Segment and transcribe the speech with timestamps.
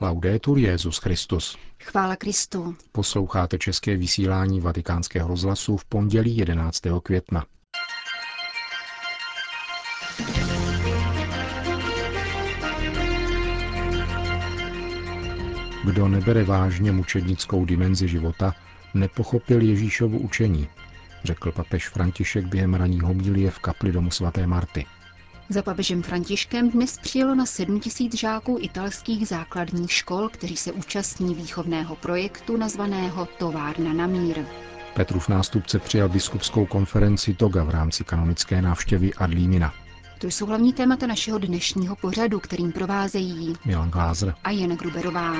[0.00, 1.58] Laudetur Jezus Christus.
[1.82, 2.76] Chvála Kristu.
[2.92, 6.80] Posloucháte české vysílání Vatikánského rozhlasu v pondělí 11.
[7.02, 7.44] května.
[15.84, 18.54] Kdo nebere vážně mučednickou dimenzi života,
[18.94, 20.68] nepochopil Ježíšovu učení,
[21.24, 24.86] řekl papež František během raní homilie v kapli domu svaté Marty.
[25.50, 31.34] Za papežem Františkem dnes přijelo na 7 tisíc žáků italských základních škol, kteří se účastní
[31.34, 34.44] výchovného projektu nazvaného Továrna na mír.
[34.94, 39.74] Petrův nástupce přijal biskupskou konferenci Toga v rámci kanonické návštěvy Adlímina.
[40.18, 45.34] To jsou hlavní témata našeho dnešního pořadu, kterým provázejí Milan Glázer a Jen Gruberová.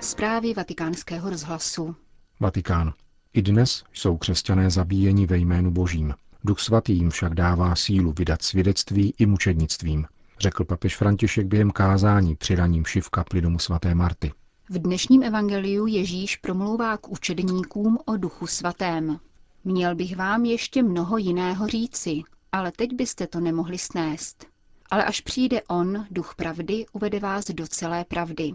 [0.00, 1.96] Zprávy vatikánského rozhlasu.
[2.40, 2.92] Vatikán.
[3.36, 6.14] I dnes jsou křesťané zabíjeni ve jménu Božím.
[6.44, 10.06] Duch svatý jim však dává sílu vydat svědectví i mučednictvím,
[10.40, 14.32] řekl papež František během kázání při raním šiv kapli svaté Marty.
[14.70, 19.20] V dnešním evangeliu Ježíš promlouvá k učedníkům o duchu svatém.
[19.64, 22.22] Měl bych vám ještě mnoho jiného říci,
[22.52, 24.46] ale teď byste to nemohli snést.
[24.90, 28.52] Ale až přijde on, duch pravdy, uvede vás do celé pravdy.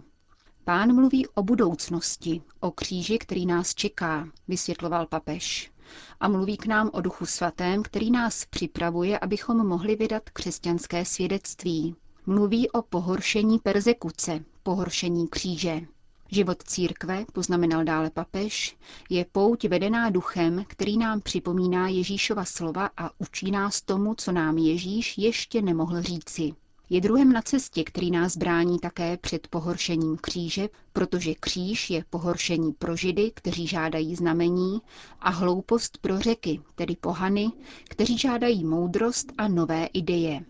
[0.64, 5.72] Pán mluví o budoucnosti, o kříži, který nás čeká, vysvětloval papež.
[6.20, 11.96] A mluví k nám o duchu svatém, který nás připravuje, abychom mohli vydat křesťanské svědectví.
[12.26, 15.82] Mluví o pohoršení persekuce, pohoršení kříže.
[16.28, 18.78] Život církve, poznamenal dále papež,
[19.10, 24.58] je pouť vedená duchem, který nám připomíná Ježíšova slova a učí nás tomu, co nám
[24.58, 26.54] Ježíš ještě nemohl říci.
[26.94, 32.74] Je druhem na cestě, který nás brání také před pohoršením kříže, protože kříž je pohoršení
[32.74, 34.82] pro židy, kteří žádají znamení,
[35.20, 37.52] a hloupost pro řeky, tedy pohany,
[37.90, 40.46] kteří žádají moudrost a nové ideje.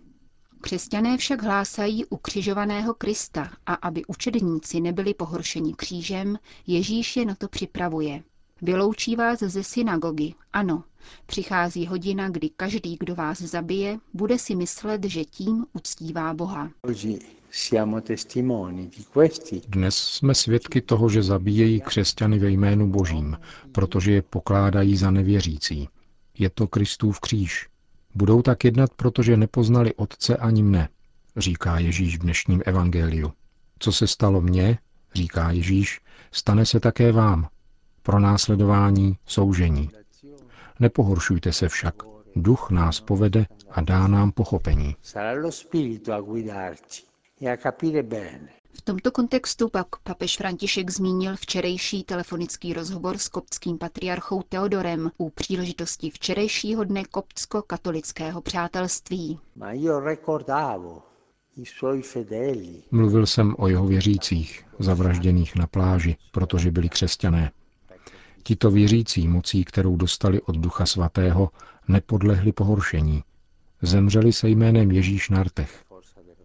[0.61, 7.47] Křesťané však hlásají ukřižovaného Krista a aby učedníci nebyli pohoršeni křížem, Ježíš je na to
[7.47, 8.23] připravuje.
[8.63, 10.83] Vyloučí vás ze synagogy, ano.
[11.25, 16.69] Přichází hodina, kdy každý, kdo vás zabije, bude si myslet, že tím uctívá Boha.
[19.67, 23.37] Dnes jsme svědky toho, že zabíjejí křesťany ve jménu Božím,
[23.71, 25.89] protože je pokládají za nevěřící.
[26.37, 27.69] Je to Kristův kříž.
[28.15, 30.89] Budou tak jednat, protože nepoznali Otce ani mne,
[31.37, 33.31] říká Ježíš v dnešním evangeliu.
[33.79, 34.77] Co se stalo mně,
[35.13, 36.01] říká Ježíš,
[36.31, 37.47] stane se také vám.
[38.03, 39.89] Pro následování, soužení.
[40.79, 41.95] Nepohoršujte se však.
[42.35, 44.95] Duch nás povede a dá nám pochopení.
[48.73, 55.29] V tomto kontextu pak papež František zmínil včerejší telefonický rozhovor s koptským patriarchou Teodorem u
[55.29, 59.39] příležitosti včerejšího dne koptsko-katolického přátelství.
[62.91, 67.51] Mluvil jsem o jeho věřících, zavražděných na pláži, protože byli křesťané.
[68.43, 71.49] Tito věřící mocí, kterou dostali od Ducha Svatého,
[71.87, 73.23] nepodlehli pohoršení.
[73.81, 75.83] Zemřeli se jménem Ježíš na rtech.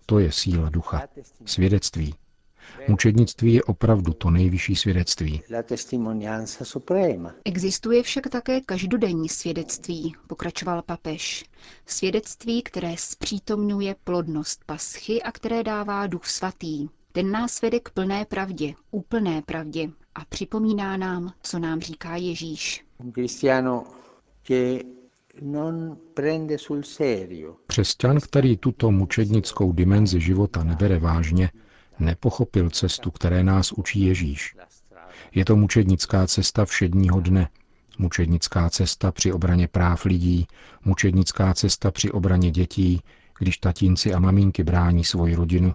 [0.06, 1.02] To je síla ducha.
[1.44, 2.14] Svědectví.
[2.88, 5.42] Mučednictví je opravdu to nejvyšší svědectví.
[7.44, 11.44] Existuje však také každodenní svědectví, pokračoval papež.
[11.86, 16.88] Svědectví, které zpřítomňuje plodnost paschy a které dává duch svatý.
[17.12, 22.84] Ten nás vede k plné pravdě, úplné pravdě a připomíná nám, co nám říká Ježíš.
[27.66, 31.50] Křesťan, který tuto mučednickou dimenzi života nebere vážně,
[31.98, 34.56] nepochopil cestu, které nás učí Ježíš.
[35.34, 37.48] Je to mučednická cesta všedního dne,
[37.98, 40.46] mučednická cesta při obraně práv lidí,
[40.84, 43.00] mučednická cesta při obraně dětí,
[43.38, 45.74] když tatínci a maminky brání svoji rodinu,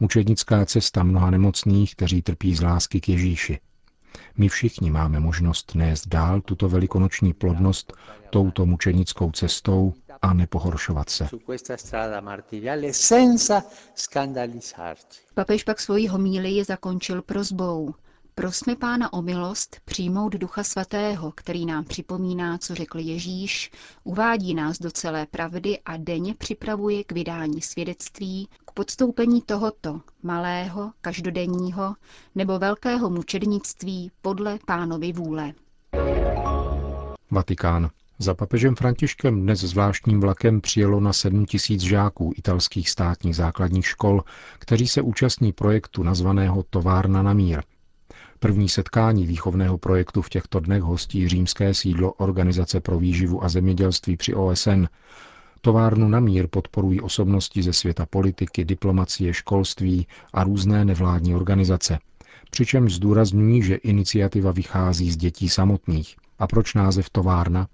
[0.00, 3.58] mučednická cesta mnoha nemocných, kteří trpí z lásky k Ježíši.
[4.36, 7.92] My všichni máme možnost nést dál tuto velikonoční plodnost
[8.30, 11.28] touto mučenickou cestou a nepohoršovat se.
[15.34, 17.94] Papež pak svoji homílii zakončil prozbou.
[18.38, 23.70] Prosme Pána o milost přijmout Ducha Svatého, který nám připomíná, co řekl Ježíš,
[24.04, 30.92] uvádí nás do celé pravdy a denně připravuje k vydání svědectví, k podstoupení tohoto malého,
[31.00, 31.94] každodenního
[32.34, 35.52] nebo velkého mučednictví podle pánovy vůle.
[37.30, 37.90] Vatikán.
[38.18, 44.24] Za papežem Františkem dnes zvláštním vlakem přijelo na 7 tisíc žáků italských státních základních škol,
[44.58, 47.62] kteří se účastní projektu nazvaného Továrna na mír–
[48.40, 54.16] První setkání výchovného projektu v těchto dnech hostí římské sídlo Organizace pro výživu a zemědělství
[54.16, 54.84] při OSN.
[55.60, 61.98] Továrnu na mír podporují osobnosti ze světa politiky, diplomacie, školství a různé nevládní organizace.
[62.50, 66.16] Přičemž zdůrazňují, že iniciativa vychází z dětí samotných.
[66.38, 67.68] A proč název továrna?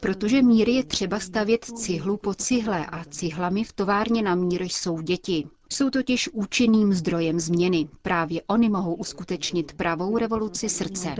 [0.00, 5.00] Protože mír je třeba stavět cihlu po cihle a cihlami v továrně na mír jsou
[5.00, 5.44] děti.
[5.72, 7.88] Jsou totiž účinným zdrojem změny.
[8.02, 11.14] Právě oni mohou uskutečnit pravou revoluci srdce.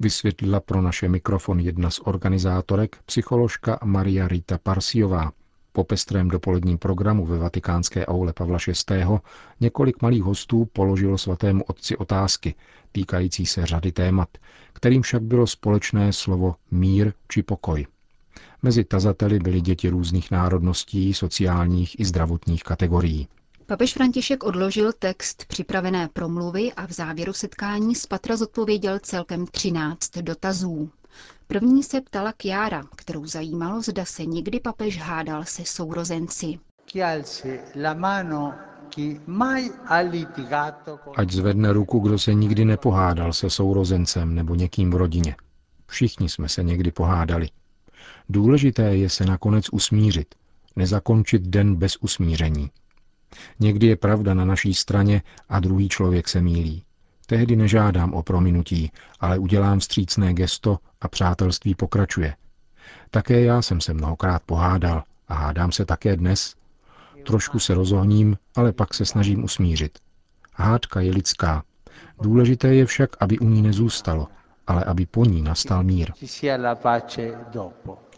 [0.00, 5.32] Vysvětlila pro naše mikrofon jedna z organizátorek, psycholožka Maria Rita Parsiová.
[5.78, 8.58] Po pestrém dopoledním programu ve vatikánské aule Pavla
[8.90, 9.04] VI.
[9.60, 12.54] několik malých hostů položilo svatému otci otázky
[12.92, 14.28] týkající se řady témat,
[14.72, 17.86] kterým však bylo společné slovo mír či pokoj.
[18.62, 23.28] Mezi tazateli byly děti různých národností, sociálních i zdravotních kategorií.
[23.66, 30.10] Papež František odložil text připravené promluvy a v závěru setkání z Patra zodpověděl celkem 13
[30.18, 30.90] dotazů.
[31.46, 36.58] První se ptala Kiara, kterou zajímalo, zda se někdy papež hádal se sourozenci.
[41.16, 45.36] Ať zvedne ruku, kdo se nikdy nepohádal se sourozencem nebo někým v rodině.
[45.86, 47.48] Všichni jsme se někdy pohádali.
[48.28, 50.34] Důležité je se nakonec usmířit,
[50.76, 52.70] nezakončit den bez usmíření.
[53.60, 56.82] Někdy je pravda na naší straně a druhý člověk se mílí.
[57.30, 62.34] Tehdy nežádám o prominutí, ale udělám střícné gesto a přátelství pokračuje.
[63.10, 66.54] Také já jsem se mnohokrát pohádal a hádám se také dnes.
[67.26, 69.98] Trošku se rozohním, ale pak se snažím usmířit.
[70.54, 71.62] Hádka je lidská.
[72.22, 74.28] Důležité je však, aby u ní nezůstalo,
[74.66, 76.12] ale aby po ní nastal mír.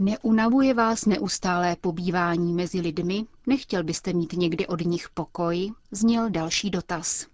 [0.01, 3.25] Neunavuje vás neustálé pobývání mezi lidmi?
[3.47, 5.73] Nechtěl byste mít někdy od nich pokoj?
[5.91, 7.27] Zněl další dotaz.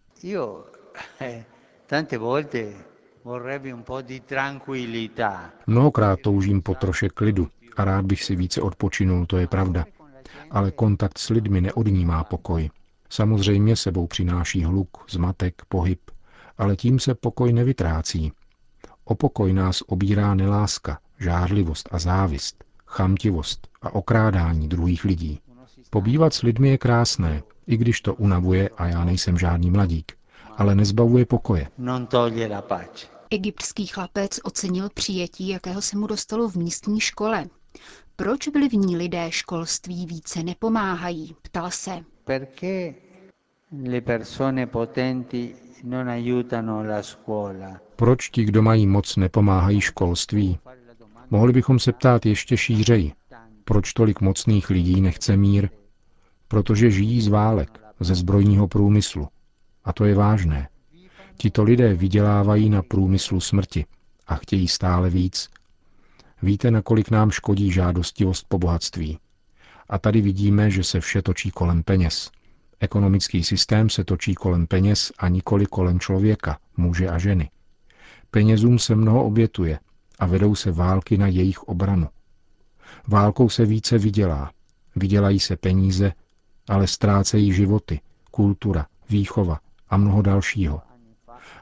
[1.91, 2.07] Eh,
[5.67, 9.85] Mnohokrát toužím po troše klidu a rád bych si více odpočinul, to je pravda.
[10.51, 12.71] Ale kontakt s lidmi neodnímá pokoj.
[13.09, 16.01] Samozřejmě sebou přináší hluk, zmatek, pohyb,
[16.59, 18.33] ale tím se pokoj nevytrácí.
[19.05, 25.41] O pokoj nás obírá neláska, žárlivost a závist, chamtivost a okrádání druhých lidí.
[25.91, 30.16] Pobývat s lidmi je krásné, i když to unavuje a já nejsem žádný mladík
[30.57, 31.69] ale nezbavuje pokoje.
[33.31, 37.45] Egyptský chlapec ocenil přijetí, jakého se mu dostalo v místní škole.
[38.17, 41.37] Proč vlivní lidé školství více nepomáhají?
[41.43, 42.05] Ptal se.
[47.97, 50.59] Proč ti, kdo mají moc, nepomáhají školství?
[51.31, 53.13] Mohli bychom se ptát ještě šířeji.
[53.65, 55.69] Proč tolik mocných lidí nechce mír?
[56.49, 59.29] Protože žijí z válek, ze zbrojního průmyslu,
[59.87, 60.69] a to je vážné.
[61.37, 63.87] Tito lidé vydělávají na průmyslu smrti
[64.27, 65.49] a chtějí stále víc.
[66.43, 69.19] Víte, nakolik nám škodí žádostivost po bohatství.
[69.89, 72.31] A tady vidíme, že se vše točí kolem peněz.
[72.81, 77.51] Ekonomický systém se točí kolem peněz a nikoli kolem člověka, muže a ženy.
[78.31, 79.79] Penězům se mnoho obětuje
[80.19, 82.09] a vedou se války na jejich obranu.
[83.09, 84.53] Válkou se více vydělá.
[84.97, 86.13] Vydělají se peníze,
[86.69, 88.01] ale ztrácejí životy,
[88.31, 90.81] kultura, výchova, a mnoho dalšího.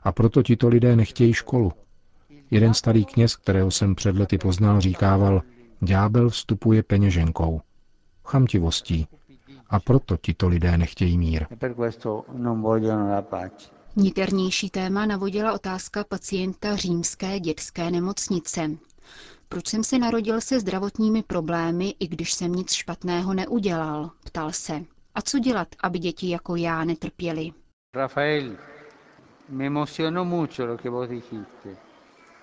[0.03, 1.73] A proto tito lidé nechtějí školu.
[2.51, 5.43] Jeden starý kněz, kterého jsem před lety poznal, říkával,
[5.81, 7.61] ďábel vstupuje peněženkou,
[8.25, 9.07] chamtivostí.
[9.71, 11.47] A proto tito lidé nechtějí mír.
[13.97, 18.71] Niternější téma navodila otázka pacienta římské dětské nemocnice.
[19.49, 24.11] Proč jsem se narodil se zdravotními problémy, i když jsem nic špatného neudělal?
[24.25, 24.85] Ptal se.
[25.15, 27.53] A co dělat, aby děti jako já netrpěly?
[27.95, 28.57] Rafael,
[29.49, 31.77] mi emozionó mucho lo que vos dijiste.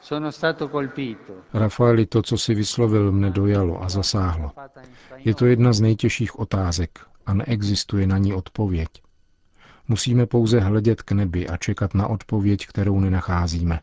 [0.01, 1.43] Sono stato colpito.
[1.53, 4.51] Rafaeli, to, co si vyslovil, mne dojalo a zasáhlo.
[5.17, 8.89] Je to jedna z nejtěžších otázek a neexistuje na ní odpověď.
[9.88, 13.79] Musíme pouze hledět k nebi a čekat na odpověď, kterou nenacházíme.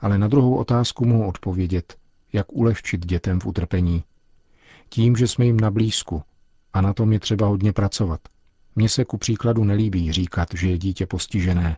[0.00, 1.96] Ale na druhou otázku mohu odpovědět,
[2.32, 4.04] jak ulehčit dětem v utrpení.
[4.88, 6.22] Tím, že jsme jim na blízku
[6.72, 8.20] a na tom je třeba hodně pracovat.
[8.76, 11.76] Mně se ku příkladu nelíbí říkat, že je dítě postižené.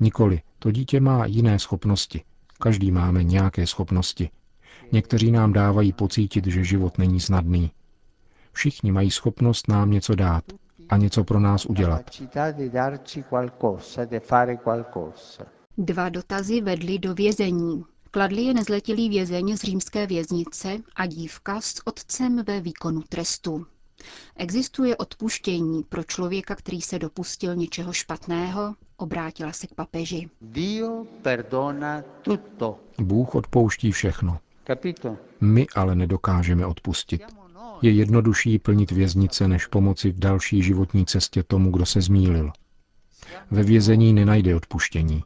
[0.00, 2.22] Nikoli, to dítě má jiné schopnosti.
[2.58, 4.30] Každý máme nějaké schopnosti.
[4.92, 7.70] Někteří nám dávají pocítit, že život není snadný.
[8.52, 10.44] Všichni mají schopnost nám něco dát
[10.88, 12.10] a něco pro nás udělat.
[15.78, 17.84] Dva dotazy vedly do vězení.
[18.10, 23.66] Kladli je nezletilý vězeň z římské věznice a dívka s otcem ve výkonu trestu.
[24.36, 28.74] Existuje odpuštění pro člověka, který se dopustil něčeho špatného?
[28.96, 30.30] Obrátila se k papeži.
[32.98, 34.38] Bůh odpouští všechno.
[35.40, 37.22] My ale nedokážeme odpustit.
[37.82, 42.52] Je jednodušší plnit věznice, než pomoci v další životní cestě tomu, kdo se zmílil.
[43.50, 45.24] Ve vězení nenajde odpuštění.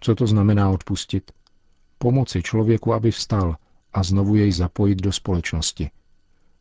[0.00, 1.32] Co to znamená odpustit?
[1.98, 3.56] Pomoci člověku, aby vstal
[3.92, 5.90] a znovu jej zapojit do společnosti.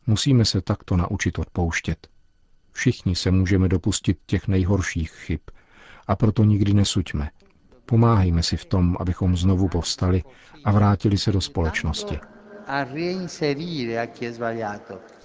[0.07, 2.07] Musíme se takto naučit odpouštět.
[2.72, 5.39] Všichni se můžeme dopustit těch nejhorších chyb
[6.07, 7.29] a proto nikdy nesuďme.
[7.86, 10.24] Pomáhejme si v tom, abychom znovu povstali
[10.65, 12.19] a vrátili se do společnosti.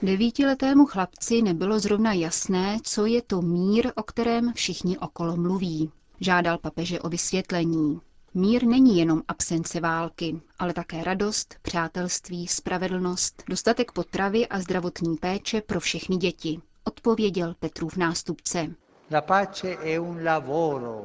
[0.02, 5.90] Devítiletému chlapci nebylo zrovna jasné, co je to mír, o kterém všichni okolo mluví.
[6.20, 8.00] Žádal papeže o vysvětlení.
[8.34, 15.60] Mír není jenom absence války, ale také radost, přátelství, spravedlnost, dostatek potravy a zdravotní péče
[15.60, 18.66] pro všechny děti, odpověděl Petrův nástupce.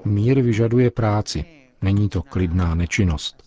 [0.05, 1.45] Mír vyžaduje práci,
[1.81, 3.43] není to klidná nečinnost.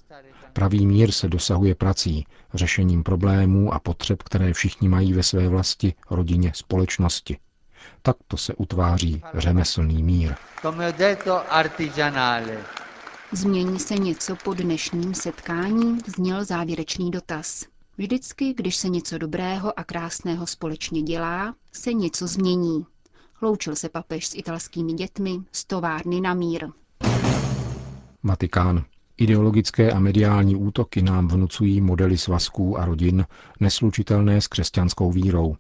[0.53, 5.95] Pravý mír se dosahuje prací, řešením problémů a potřeb, které všichni mají ve své vlasti,
[6.11, 7.39] rodině, společnosti.
[8.03, 10.35] Takto se utváří řemeslný mír.
[13.37, 17.65] Změní se něco po dnešním setkání, zněl závěrečný dotaz.
[17.99, 22.87] Vždycky, když se něco dobrého a krásného společně dělá, se něco změní.
[23.43, 26.69] Loučil se papež s italskými dětmi z továrny na mír.
[28.23, 28.85] Vatikán.
[29.17, 33.27] Ideologické a mediální útoky nám vnucují modely svazků a rodin
[33.61, 35.57] neslučitelné s křesťanskou vírou.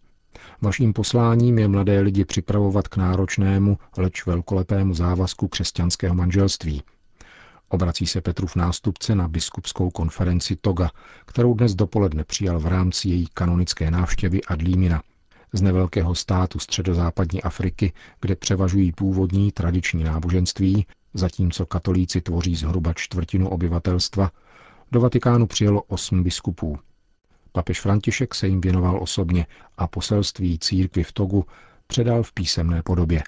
[0.62, 6.82] Vaším posláním je mladé lidi připravovat k náročnému, leč velkolepému závazku křesťanského manželství.
[7.68, 10.90] Obrací se Petrův nástupce na biskupskou konferenci Toga,
[11.26, 15.02] kterou dnes dopoledne přijal v rámci její kanonické návštěvy Adlímina,
[15.52, 23.48] z nevelkého státu středozápadní Afriky, kde převažují původní tradiční náboženství, zatímco katolíci tvoří zhruba čtvrtinu
[23.48, 24.30] obyvatelstva,
[24.92, 26.78] do Vatikánu přijelo osm biskupů.
[27.52, 29.46] Papež František se jim věnoval osobně
[29.78, 31.44] a poselství církvy v Togu
[31.86, 33.22] předal v písemné podobě.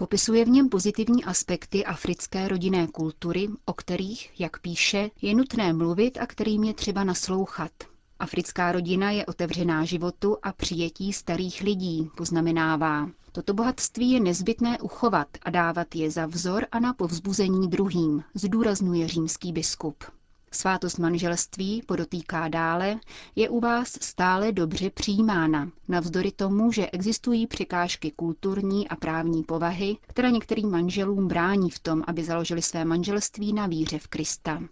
[0.00, 6.18] Popisuje v něm pozitivní aspekty africké rodinné kultury, o kterých, jak píše, je nutné mluvit
[6.20, 7.70] a kterým je třeba naslouchat.
[8.18, 13.10] Africká rodina je otevřená životu a přijetí starých lidí, poznamenává.
[13.32, 19.08] Toto bohatství je nezbytné uchovat a dávat je za vzor a na povzbuzení druhým, zdůrazňuje
[19.08, 20.04] římský biskup.
[20.52, 23.00] Svátost manželství, podotýká dále,
[23.36, 29.96] je u vás stále dobře přijímána, navzdory tomu, že existují překážky kulturní a právní povahy,
[30.06, 34.62] které některým manželům brání v tom, aby založili své manželství na víře v Krista.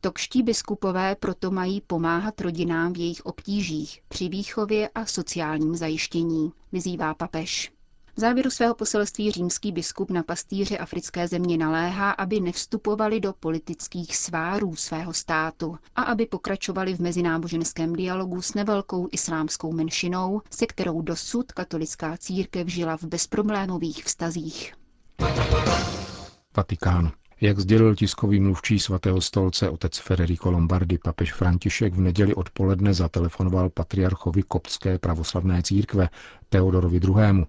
[0.00, 7.14] Tokští biskupové proto mají pomáhat rodinám v jejich obtížích při výchově a sociálním zajištění, vyzývá
[7.14, 7.72] papež.
[8.16, 14.16] V závěru svého poselství římský biskup na pastýře africké země naléhá, aby nevstupovali do politických
[14.16, 21.02] svárů svého státu a aby pokračovali v mezináboženském dialogu s nevelkou islámskou menšinou, se kterou
[21.02, 24.74] dosud katolická církev žila v bezproblémových vztazích.
[26.56, 27.12] Vatikán.
[27.40, 33.70] Jak sdělil tiskový mluvčí svatého stolce otec Federico Lombardi, papež František v neděli odpoledne zatelefonoval
[33.70, 36.08] patriarchovi koptské pravoslavné církve
[36.48, 37.46] Teodorovi II.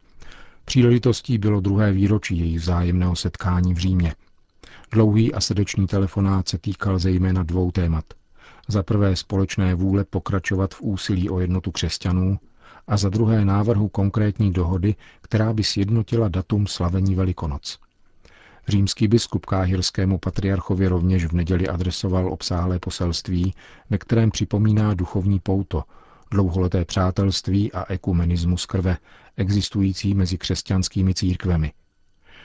[0.71, 4.15] Příležitostí bylo druhé výročí jejich vzájemného setkání v Římě.
[4.91, 8.05] Dlouhý a srdečný telefonát se týkal zejména dvou témat.
[8.67, 12.39] Za prvé společné vůle pokračovat v úsilí o jednotu křesťanů
[12.87, 17.79] a za druhé návrhu konkrétní dohody, která by sjednotila datum slavení Velikonoc.
[18.67, 23.53] Římský biskup káhirskému patriarchovi rovněž v neděli adresoval obsáhlé poselství,
[23.89, 25.83] ve kterém připomíná duchovní pouto,
[26.31, 28.97] dlouholeté přátelství a ekumenismus krve,
[29.37, 31.73] existující mezi křesťanskými církvemi.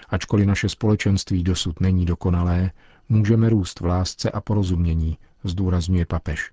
[0.09, 2.71] Ačkoliv naše společenství dosud není dokonalé,
[3.09, 6.50] můžeme růst v lásce a porozumění, zdůrazňuje papež.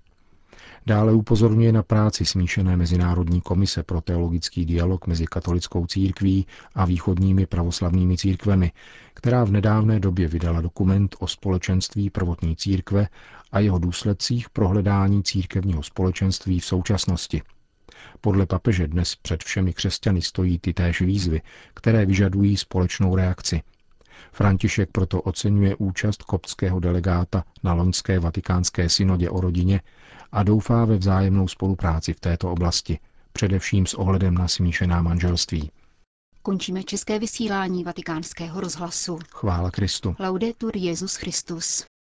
[0.86, 7.46] Dále upozorňuje na práci smíšené Mezinárodní komise pro teologický dialog mezi katolickou církví a východními
[7.46, 8.72] pravoslavnými církvemi,
[9.14, 13.08] která v nedávné době vydala dokument o společenství prvotní církve
[13.52, 17.42] a jeho důsledcích pro hledání církevního společenství v současnosti.
[18.20, 21.40] Podle papeže dnes před všemi křesťany stojí ty též výzvy,
[21.74, 23.62] které vyžadují společnou reakci.
[24.32, 29.80] František proto oceňuje účast koptského delegáta na loňské vatikánské synodě o rodině
[30.34, 32.98] a doufá ve vzájemnou spolupráci v této oblasti,
[33.32, 35.70] především s ohledem na smíšená manželství.
[36.42, 39.18] Končíme české vysílání vatikánského rozhlasu.
[39.30, 40.16] Chvála Kristu.
[40.18, 41.84] Laudetur Jezus Christus.